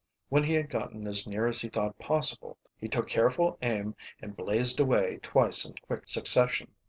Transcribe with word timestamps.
When 0.29 0.45
he 0.45 0.55
had 0.55 0.67
gotten 0.67 1.05
as 1.05 1.27
near 1.27 1.45
as 1.45 1.61
he 1.61 1.69
thought 1.69 1.99
possible, 1.99 2.57
he 2.75 2.87
took 2.87 3.07
careful 3.07 3.59
aim 3.61 3.95
and 4.19 4.35
blazed 4.35 4.79
away 4.79 5.19
twice 5.21 5.63
in 5.63 5.75
quick 5.75 6.09
succession. 6.09 6.71